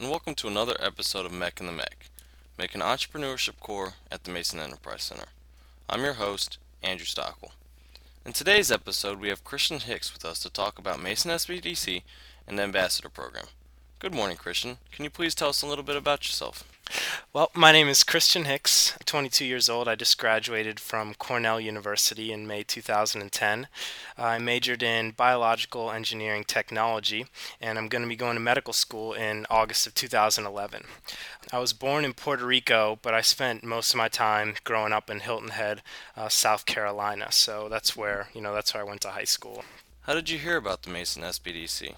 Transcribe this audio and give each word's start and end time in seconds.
and 0.00 0.10
welcome 0.10 0.34
to 0.34 0.48
another 0.48 0.74
episode 0.80 1.24
of 1.24 1.30
MEC 1.30 1.60
in 1.60 1.66
the 1.66 1.72
MEC, 1.72 2.08
making 2.58 2.80
entrepreneurship 2.80 3.60
core 3.60 3.92
at 4.10 4.24
the 4.24 4.32
Mason 4.32 4.58
Enterprise 4.58 5.04
Center. 5.04 5.26
I'm 5.88 6.02
your 6.02 6.14
host, 6.14 6.58
Andrew 6.82 7.06
Stockwell. 7.06 7.52
In 8.26 8.32
today's 8.32 8.72
episode, 8.72 9.20
we 9.20 9.28
have 9.28 9.44
Christian 9.44 9.78
Hicks 9.78 10.12
with 10.12 10.24
us 10.24 10.40
to 10.40 10.50
talk 10.50 10.76
about 10.76 11.00
Mason 11.00 11.30
SBDC 11.30 12.02
and 12.48 12.58
the 12.58 12.64
Ambassador 12.64 13.08
Program. 13.08 13.44
Good 14.02 14.14
morning, 14.16 14.36
Christian. 14.36 14.78
Can 14.90 15.04
you 15.04 15.10
please 15.10 15.32
tell 15.32 15.50
us 15.50 15.62
a 15.62 15.66
little 15.68 15.84
bit 15.84 15.94
about 15.94 16.26
yourself? 16.26 16.64
Well, 17.32 17.52
my 17.54 17.70
name 17.70 17.86
is 17.86 18.02
Christian 18.02 18.46
Hicks, 18.46 18.98
22 19.04 19.44
years 19.44 19.68
old. 19.68 19.86
I 19.86 19.94
just 19.94 20.18
graduated 20.18 20.80
from 20.80 21.14
Cornell 21.14 21.60
University 21.60 22.32
in 22.32 22.48
May 22.48 22.64
2010. 22.64 23.68
I 24.18 24.38
majored 24.38 24.82
in 24.82 25.12
biological 25.12 25.92
engineering 25.92 26.42
technology, 26.42 27.26
and 27.60 27.78
I'm 27.78 27.86
going 27.86 28.02
to 28.02 28.08
be 28.08 28.16
going 28.16 28.34
to 28.34 28.40
medical 28.40 28.72
school 28.72 29.12
in 29.12 29.46
August 29.48 29.86
of 29.86 29.94
2011. 29.94 30.82
I 31.52 31.60
was 31.60 31.72
born 31.72 32.04
in 32.04 32.12
Puerto 32.12 32.44
Rico, 32.44 32.98
but 33.02 33.14
I 33.14 33.20
spent 33.20 33.62
most 33.62 33.94
of 33.94 33.98
my 33.98 34.08
time 34.08 34.56
growing 34.64 34.92
up 34.92 35.10
in 35.10 35.20
Hilton 35.20 35.50
Head, 35.50 35.80
uh, 36.16 36.28
South 36.28 36.66
Carolina. 36.66 37.30
So 37.30 37.68
that's 37.68 37.96
where, 37.96 38.30
you 38.34 38.40
know, 38.40 38.52
that's 38.52 38.74
where 38.74 38.82
I 38.82 38.86
went 38.88 39.02
to 39.02 39.10
high 39.10 39.22
school. 39.22 39.62
How 40.00 40.14
did 40.14 40.28
you 40.28 40.40
hear 40.40 40.56
about 40.56 40.82
the 40.82 40.90
Mason 40.90 41.22
SBDC? 41.22 41.94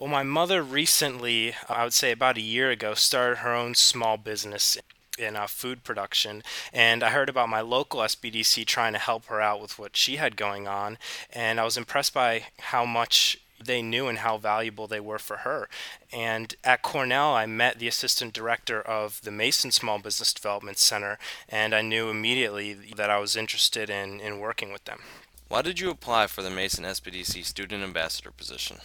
Well, 0.00 0.08
my 0.08 0.22
mother 0.22 0.62
recently, 0.62 1.54
I 1.68 1.84
would 1.84 1.92
say 1.92 2.10
about 2.10 2.38
a 2.38 2.40
year 2.40 2.70
ago, 2.70 2.94
started 2.94 3.40
her 3.40 3.52
own 3.52 3.74
small 3.74 4.16
business 4.16 4.78
in 5.18 5.36
uh, 5.36 5.46
food 5.46 5.84
production, 5.84 6.42
and 6.72 7.02
I 7.02 7.10
heard 7.10 7.28
about 7.28 7.50
my 7.50 7.60
local 7.60 8.00
SBDC 8.00 8.64
trying 8.64 8.94
to 8.94 8.98
help 8.98 9.26
her 9.26 9.42
out 9.42 9.60
with 9.60 9.78
what 9.78 9.98
she 9.98 10.16
had 10.16 10.38
going 10.38 10.66
on, 10.66 10.96
and 11.30 11.60
I 11.60 11.64
was 11.64 11.76
impressed 11.76 12.14
by 12.14 12.44
how 12.60 12.86
much 12.86 13.42
they 13.62 13.82
knew 13.82 14.08
and 14.08 14.20
how 14.20 14.38
valuable 14.38 14.86
they 14.86 15.00
were 15.00 15.18
for 15.18 15.36
her. 15.36 15.68
And 16.10 16.54
at 16.64 16.80
Cornell, 16.80 17.34
I 17.34 17.44
met 17.44 17.78
the 17.78 17.88
assistant 17.88 18.32
director 18.32 18.80
of 18.80 19.20
the 19.20 19.30
Mason 19.30 19.70
Small 19.70 19.98
Business 19.98 20.32
Development 20.32 20.78
Center, 20.78 21.18
and 21.46 21.74
I 21.74 21.82
knew 21.82 22.08
immediately 22.08 22.72
that 22.96 23.10
I 23.10 23.18
was 23.18 23.36
interested 23.36 23.90
in, 23.90 24.18
in 24.18 24.38
working 24.38 24.72
with 24.72 24.86
them. 24.86 25.00
Why 25.48 25.60
did 25.60 25.78
you 25.78 25.90
apply 25.90 26.26
for 26.28 26.40
the 26.40 26.48
Mason 26.48 26.86
SBDC 26.86 27.44
Student 27.44 27.84
Ambassador 27.84 28.30
position? 28.30 28.78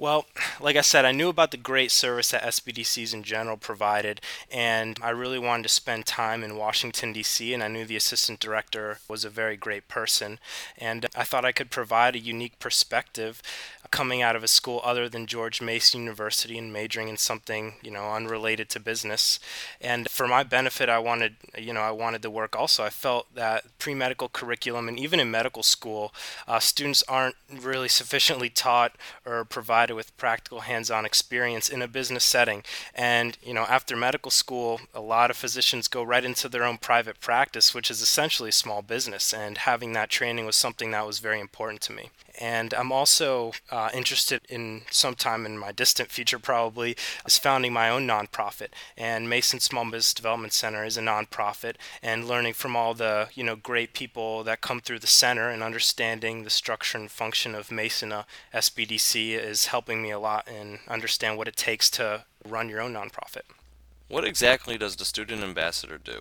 Well, 0.00 0.24
like 0.62 0.76
I 0.76 0.80
said, 0.80 1.04
I 1.04 1.12
knew 1.12 1.28
about 1.28 1.50
the 1.50 1.58
great 1.58 1.90
service 1.90 2.30
that 2.30 2.42
SBDCs 2.42 3.12
in 3.12 3.22
general 3.22 3.58
provided, 3.58 4.22
and 4.50 4.98
I 5.02 5.10
really 5.10 5.38
wanted 5.38 5.64
to 5.64 5.68
spend 5.68 6.06
time 6.06 6.42
in 6.42 6.56
Washington, 6.56 7.12
D.C., 7.12 7.52
and 7.52 7.62
I 7.62 7.68
knew 7.68 7.84
the 7.84 7.96
assistant 7.96 8.40
director 8.40 9.00
was 9.08 9.26
a 9.26 9.28
very 9.28 9.58
great 9.58 9.88
person, 9.88 10.38
and 10.78 11.04
I 11.14 11.24
thought 11.24 11.44
I 11.44 11.52
could 11.52 11.70
provide 11.70 12.16
a 12.16 12.18
unique 12.18 12.58
perspective 12.58 13.42
coming 13.90 14.22
out 14.22 14.36
of 14.36 14.44
a 14.44 14.48
school 14.48 14.80
other 14.84 15.08
than 15.08 15.26
George 15.26 15.60
Mason 15.60 16.00
University 16.00 16.56
and 16.56 16.72
majoring 16.72 17.08
in 17.08 17.16
something 17.16 17.74
you 17.82 17.90
know 17.90 18.12
unrelated 18.12 18.68
to 18.70 18.80
business. 18.80 19.40
And 19.80 20.08
for 20.08 20.28
my 20.28 20.42
benefit, 20.42 20.88
I 20.88 20.98
wanted 20.98 21.36
you 21.58 21.72
know 21.72 21.80
I 21.80 21.90
wanted 21.90 22.22
to 22.22 22.30
work 22.30 22.56
also. 22.56 22.84
I 22.84 22.90
felt 22.90 23.34
that 23.34 23.64
pre 23.78 23.94
medical 23.94 24.28
curriculum 24.28 24.88
and 24.88 24.98
even 24.98 25.18
in 25.20 25.30
medical 25.30 25.62
school, 25.62 26.14
uh, 26.46 26.60
students 26.60 27.02
aren't 27.08 27.36
really 27.52 27.88
sufficiently 27.88 28.48
taught 28.48 28.92
or 29.26 29.44
provided 29.44 29.89
with 29.94 30.16
practical 30.16 30.60
hands-on 30.60 31.04
experience 31.04 31.68
in 31.68 31.82
a 31.82 31.88
business 31.88 32.24
setting. 32.24 32.62
And 32.94 33.36
you 33.42 33.54
know 33.54 33.62
after 33.62 33.96
medical 33.96 34.30
school, 34.30 34.80
a 34.94 35.00
lot 35.00 35.30
of 35.30 35.36
physicians 35.36 35.88
go 35.88 36.02
right 36.02 36.24
into 36.24 36.48
their 36.48 36.64
own 36.64 36.78
private 36.78 37.20
practice, 37.20 37.74
which 37.74 37.90
is 37.90 38.02
essentially 38.02 38.50
a 38.50 38.52
small 38.52 38.82
business. 38.82 39.32
And 39.32 39.58
having 39.58 39.92
that 39.92 40.10
training 40.10 40.46
was 40.46 40.56
something 40.56 40.90
that 40.90 41.06
was 41.06 41.18
very 41.18 41.40
important 41.40 41.80
to 41.82 41.92
me. 41.92 42.10
And 42.40 42.72
I'm 42.72 42.90
also 42.90 43.52
uh, 43.70 43.90
interested 43.92 44.40
in 44.48 44.82
sometime 44.90 45.44
in 45.44 45.58
my 45.58 45.72
distant 45.72 46.10
future, 46.10 46.38
probably, 46.38 46.96
is 47.26 47.36
founding 47.36 47.72
my 47.72 47.90
own 47.90 48.06
nonprofit. 48.06 48.68
And 48.96 49.28
Mason 49.28 49.60
Small 49.60 49.84
Business 49.84 50.14
Development 50.14 50.52
Center 50.52 50.84
is 50.84 50.96
a 50.96 51.02
nonprofit, 51.02 51.74
and 52.02 52.26
learning 52.26 52.54
from 52.54 52.74
all 52.76 52.94
the 52.94 53.28
you 53.34 53.44
know 53.44 53.56
great 53.56 53.92
people 53.92 54.42
that 54.44 54.62
come 54.62 54.80
through 54.80 55.00
the 55.00 55.06
center 55.06 55.50
and 55.50 55.62
understanding 55.62 56.44
the 56.44 56.50
structure 56.50 56.96
and 56.96 57.10
function 57.10 57.54
of 57.54 57.70
Mason 57.70 58.12
uh, 58.12 58.24
SBDC 58.54 59.32
is 59.32 59.66
helping 59.66 60.02
me 60.02 60.10
a 60.10 60.18
lot 60.18 60.48
and 60.48 60.78
understand 60.88 61.36
what 61.36 61.48
it 61.48 61.56
takes 61.56 61.90
to 61.90 62.24
run 62.48 62.68
your 62.68 62.80
own 62.80 62.94
nonprofit. 62.94 63.42
What 64.08 64.24
exactly 64.24 64.78
does 64.78 64.96
the 64.96 65.04
student 65.04 65.42
ambassador 65.42 65.98
do? 65.98 66.20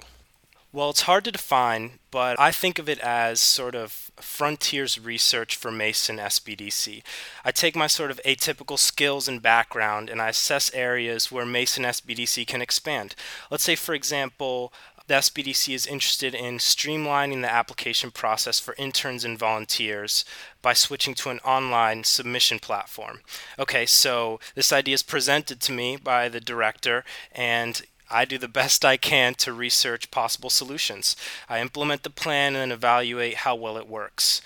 Well, 0.72 0.92
it's 0.92 1.02
hard 1.02 1.24
to 1.24 1.32
define, 1.32 1.94
but 2.12 2.40
I 2.40 2.52
think 2.52 2.78
of 2.78 2.88
it 2.88 3.00
as 3.00 3.42
sort 3.42 3.74
of 3.74 4.12
frontiers 4.18 5.00
research 5.00 5.56
for 5.56 5.72
Mason 5.72 6.18
SBDC. 6.18 7.02
I 7.44 7.52
take 7.52 7.76
my 7.76 7.88
sort 7.88 8.12
of 8.12 8.22
atypical 8.24 8.78
skills 8.78 9.28
and 9.28 9.42
background 9.42 10.12
and 10.12 10.22
I 10.22 10.30
assess 10.30 10.72
areas 10.76 11.32
where 11.32 11.46
Mason 11.46 11.86
SBDC 11.86 12.46
can 12.46 12.62
expand. 12.62 13.16
Let's 13.50 13.64
say, 13.64 13.76
for 13.76 13.96
example, 13.96 14.72
the 15.08 15.16
SBDC 15.16 15.74
is 15.74 15.88
interested 15.88 16.36
in 16.36 16.60
streamlining 16.60 17.42
the 17.42 17.52
application 17.52 18.12
process 18.12 18.60
for 18.60 18.76
interns 18.78 19.26
and 19.26 19.40
volunteers 19.40 20.24
by 20.62 20.74
switching 20.74 21.16
to 21.16 21.32
an 21.32 21.40
online 21.40 22.04
submission 22.04 22.60
platform. 22.60 23.22
Okay, 23.58 23.88
so 23.88 24.40
this 24.54 24.72
idea 24.72 24.94
is 24.94 25.02
presented 25.02 25.62
to 25.62 25.72
me 25.72 25.96
by 25.96 26.30
the 26.30 26.40
director, 26.40 27.04
and 27.32 27.82
I 28.10 28.26
do 28.26 28.38
the 28.38 28.48
best 28.48 28.84
I 28.84 28.98
can 28.98 29.34
to 29.36 29.54
research 29.54 30.12
possible 30.12 30.50
solutions. 30.50 31.16
I 31.48 31.62
implement 31.62 32.04
the 32.04 32.10
plan 32.10 32.56
and 32.56 32.72
evaluate 32.72 33.36
how 33.36 33.56
well 33.56 33.78
it 33.78 33.88
works. 33.88 34.42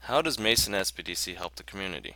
How 0.00 0.22
does 0.22 0.38
Mason 0.38 0.72
SBDC 0.72 1.36
help 1.36 1.56
the 1.56 1.62
community? 1.62 2.14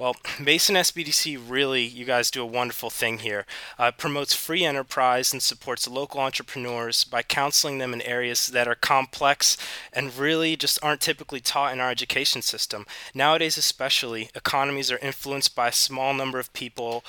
Well, 0.00 0.16
Mason 0.40 0.76
SBDC 0.76 1.38
really, 1.46 1.82
you 1.82 2.06
guys 2.06 2.30
do 2.30 2.42
a 2.42 2.46
wonderful 2.46 2.88
thing 2.88 3.18
here. 3.18 3.44
Uh, 3.78 3.90
promotes 3.90 4.32
free 4.32 4.64
enterprise 4.64 5.30
and 5.30 5.42
supports 5.42 5.86
local 5.86 6.20
entrepreneurs 6.20 7.04
by 7.04 7.22
counseling 7.22 7.76
them 7.76 7.92
in 7.92 8.00
areas 8.00 8.46
that 8.46 8.66
are 8.66 8.74
complex 8.74 9.58
and 9.92 10.16
really 10.16 10.56
just 10.56 10.78
aren't 10.82 11.02
typically 11.02 11.40
taught 11.40 11.74
in 11.74 11.80
our 11.80 11.90
education 11.90 12.40
system. 12.40 12.86
Nowadays, 13.14 13.58
especially, 13.58 14.30
economies 14.34 14.90
are 14.90 14.96
influenced 14.98 15.54
by 15.54 15.68
a 15.68 15.72
small 15.72 16.14
number 16.14 16.38
of 16.38 16.50
people 16.54 17.04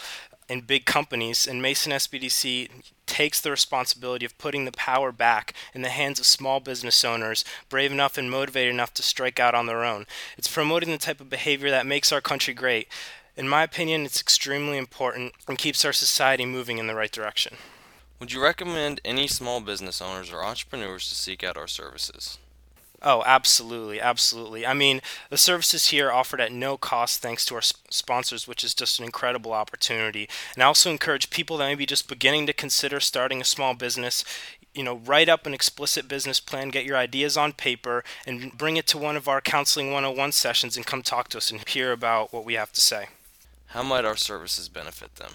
in 0.49 0.59
big 0.59 0.83
companies, 0.85 1.47
and 1.47 1.61
Mason 1.61 1.93
SBDC 1.93 2.69
takes 3.11 3.41
the 3.41 3.51
responsibility 3.51 4.25
of 4.25 4.37
putting 4.37 4.63
the 4.63 4.71
power 4.71 5.11
back 5.11 5.53
in 5.73 5.81
the 5.81 5.89
hands 5.89 6.17
of 6.17 6.25
small 6.25 6.61
business 6.61 7.03
owners 7.03 7.43
brave 7.67 7.91
enough 7.91 8.17
and 8.17 8.31
motivated 8.31 8.73
enough 8.73 8.93
to 8.93 9.03
strike 9.03 9.37
out 9.37 9.53
on 9.53 9.65
their 9.65 9.83
own. 9.83 10.05
It's 10.37 10.47
promoting 10.47 10.91
the 10.91 10.97
type 10.97 11.19
of 11.19 11.29
behavior 11.29 11.69
that 11.69 11.85
makes 11.85 12.13
our 12.13 12.21
country 12.21 12.53
great. 12.53 12.87
In 13.35 13.49
my 13.49 13.63
opinion, 13.63 14.05
it's 14.05 14.21
extremely 14.21 14.77
important 14.77 15.33
and 15.45 15.57
keeps 15.57 15.83
our 15.83 15.91
society 15.91 16.45
moving 16.45 16.77
in 16.77 16.87
the 16.87 16.95
right 16.95 17.11
direction. 17.11 17.57
Would 18.21 18.31
you 18.31 18.41
recommend 18.41 19.01
any 19.03 19.27
small 19.27 19.59
business 19.59 20.01
owners 20.01 20.31
or 20.31 20.41
entrepreneurs 20.41 21.09
to 21.09 21.15
seek 21.15 21.43
out 21.43 21.57
our 21.57 21.67
services? 21.67 22.37
Oh, 23.03 23.23
absolutely, 23.25 23.99
absolutely. 23.99 24.65
I 24.65 24.75
mean, 24.75 25.01
the 25.31 25.37
services 25.37 25.87
here 25.87 26.09
are 26.09 26.13
offered 26.13 26.39
at 26.39 26.51
no 26.51 26.77
cost 26.77 27.19
thanks 27.19 27.45
to 27.45 27.55
our 27.55 27.61
sponsors, 27.61 28.47
which 28.47 28.63
is 28.63 28.75
just 28.75 28.99
an 28.99 29.05
incredible 29.05 29.53
opportunity. 29.53 30.29
And 30.53 30.61
I 30.61 30.67
also 30.67 30.91
encourage 30.91 31.31
people 31.31 31.57
that 31.57 31.67
may 31.67 31.75
be 31.75 31.87
just 31.87 32.07
beginning 32.07 32.45
to 32.45 32.53
consider 32.53 32.99
starting 32.99 33.41
a 33.41 33.45
small 33.45 33.73
business, 33.73 34.23
you 34.75 34.83
know, 34.83 34.97
write 34.97 35.29
up 35.29 35.47
an 35.47 35.53
explicit 35.53 36.07
business 36.07 36.39
plan, 36.39 36.69
get 36.69 36.85
your 36.85 36.95
ideas 36.95 37.37
on 37.37 37.53
paper, 37.53 38.03
and 38.27 38.55
bring 38.55 38.77
it 38.77 38.85
to 38.87 38.99
one 38.99 39.17
of 39.17 39.27
our 39.27 39.41
Counseling 39.41 39.87
101 39.87 40.31
sessions 40.33 40.77
and 40.77 40.85
come 40.85 41.01
talk 41.01 41.27
to 41.29 41.39
us 41.39 41.49
and 41.49 41.67
hear 41.67 41.91
about 41.91 42.31
what 42.31 42.45
we 42.45 42.53
have 42.53 42.71
to 42.73 42.81
say. 42.81 43.07
How 43.67 43.81
might 43.81 44.05
our 44.05 44.17
services 44.17 44.69
benefit 44.69 45.15
them? 45.15 45.31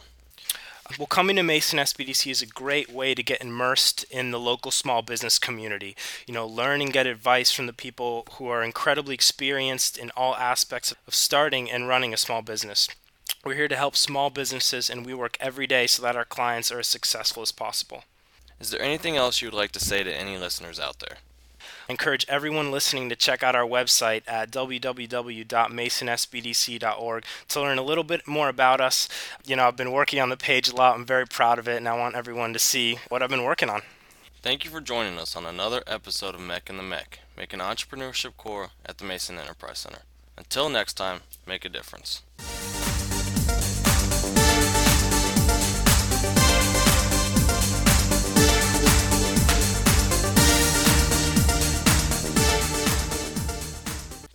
Well, 0.99 1.07
coming 1.07 1.37
to 1.37 1.43
Mason 1.43 1.79
SBDC 1.79 2.31
is 2.31 2.43
a 2.43 2.47
great 2.47 2.91
way 2.91 3.15
to 3.15 3.23
get 3.23 3.43
immersed 3.43 4.05
in 4.11 4.31
the 4.31 4.41
local 4.41 4.71
small 4.71 5.03
business 5.03 5.39
community. 5.39 5.97
You 6.27 6.33
know, 6.33 6.47
learn 6.47 6.81
and 6.81 6.93
get 6.93 7.07
advice 7.07 7.51
from 7.51 7.67
the 7.67 7.73
people 7.73 8.27
who 8.35 8.49
are 8.49 8.63
incredibly 8.63 9.15
experienced 9.15 9.99
in 9.99 10.11
all 10.17 10.35
aspects 10.37 10.95
of 11.07 11.15
starting 11.15 11.71
and 11.71 11.89
running 11.89 12.15
a 12.15 12.17
small 12.17 12.41
business. 12.41 12.89
We're 13.45 13.57
here 13.57 13.69
to 13.69 13.77
help 13.77 13.97
small 13.97 14.31
businesses, 14.31 14.89
and 14.89 15.05
we 15.05 15.13
work 15.13 15.37
every 15.39 15.67
day 15.67 15.87
so 15.87 16.03
that 16.03 16.17
our 16.17 16.25
clients 16.25 16.73
are 16.73 16.79
as 16.79 16.87
successful 16.87 17.43
as 17.43 17.53
possible. 17.53 18.05
Is 18.59 18.71
there 18.71 18.81
anything 18.81 19.17
else 19.17 19.43
you 19.43 19.49
would 19.49 19.55
like 19.55 19.73
to 19.73 19.81
say 19.81 20.03
to 20.03 20.15
any 20.15 20.39
listeners 20.39 20.81
out 20.81 21.01
there? 21.01 21.19
Encourage 21.89 22.27
everyone 22.29 22.73
listening 22.73 23.09
to 23.09 23.17
check 23.17 23.45
out 23.45 23.55
our 23.55 23.67
website 23.67 24.23
at 24.27 24.51
www.masonsbdc.org 24.51 27.25
to 27.49 27.61
learn 27.61 27.79
a 27.79 27.83
little 27.83 28.03
bit 28.03 28.27
more 28.27 28.49
about 28.49 28.81
us. 28.81 29.09
You 29.45 29.55
know, 29.55 29.69
I've 29.69 29.77
been 29.77 29.93
working 29.93 30.19
on 30.21 30.31
the 30.31 30.37
page 30.37 30.69
a 30.69 30.75
lot. 30.75 30.97
I'm 30.97 31.07
very 31.07 31.27
proud 31.27 31.61
of 31.61 31.69
it, 31.69 31.77
and 31.77 31.89
I 31.89 31.97
want 31.97 32.17
everyone 32.17 32.53
to 32.55 32.59
see 32.59 32.99
what 33.09 33.23
I've 33.23 33.31
been 33.31 33.45
working 33.45 33.71
on. 33.71 33.83
Thank 34.43 34.65
you 34.65 34.71
for 34.71 34.81
joining 34.81 35.17
us 35.19 35.37
on 35.37 35.47
another 35.47 35.85
episode 35.87 36.35
of 36.35 36.41
MEC 36.41 36.69
in 36.71 36.77
the 36.77 36.83
MEC, 36.83 37.19
making 37.37 37.61
entrepreneurship 37.61 38.37
core 38.37 38.71
at 38.85 38.99
the 38.99 39.05
Mason 39.05 39.39
Enterprise 39.39 39.79
Center. 39.79 40.03
Until 40.37 40.69
next 40.69 40.95
time, 40.95 41.21
make 41.47 41.65
a 41.65 41.69
difference. 41.69 42.23